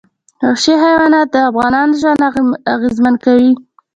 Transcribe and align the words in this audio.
وحشي 0.45 0.73
حیوانات 0.83 1.27
د 1.31 1.35
افغانانو 1.49 1.97
ژوند 2.01 2.21
اغېزمن 2.75 3.15
کوي. 3.25 3.51